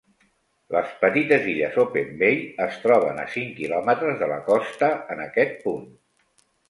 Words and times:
Les 0.75 0.93
petites 1.01 1.43
illes 1.51 1.75
Open 1.83 2.09
Bay 2.21 2.41
es 2.67 2.79
troben 2.85 3.21
a 3.25 3.25
cinc 3.35 3.51
quilòmetres 3.59 4.17
de 4.23 4.31
la 4.33 4.41
costa 4.49 4.91
en 5.17 5.23
aquest 5.27 5.55
punt. 5.67 5.87